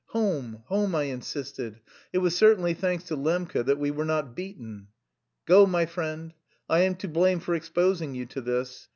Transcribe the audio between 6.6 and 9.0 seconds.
I am to blame for exposing you to this.